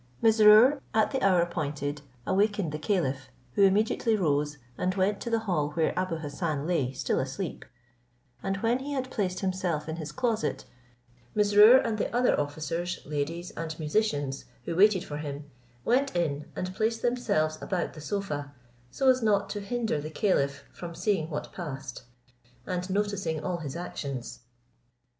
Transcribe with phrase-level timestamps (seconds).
[0.19, 5.41] Mesrour, at the hour appointed, awakened the caliph, who immediately rose, and went to the
[5.41, 7.65] hall where Abou Hassan lay still asleep,
[8.41, 10.65] and when he had placed himself in his closet,
[11.35, 15.43] Mesrour and the other officers, ladies, and musicians, who waited for him,
[15.85, 18.55] went in, and placed themselves about the sofa,
[18.89, 22.01] so as not to hinder the caliph from seeing what passed,
[22.65, 24.39] and noticing all his actions.